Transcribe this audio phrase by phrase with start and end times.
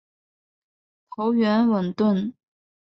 [1.15, 2.33] 头圆吻钝。